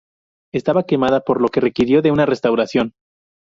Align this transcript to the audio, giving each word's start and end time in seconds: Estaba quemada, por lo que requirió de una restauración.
Estaba 0.51 0.81
quemada, 0.87 1.19
por 1.19 1.39
lo 1.43 1.49
que 1.49 1.59
requirió 1.59 2.01
de 2.01 2.09
una 2.09 2.25
restauración. 2.25 2.95